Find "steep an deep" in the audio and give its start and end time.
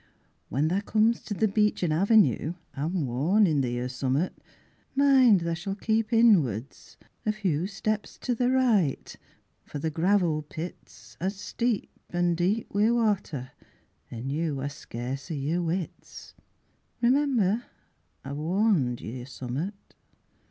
11.29-12.65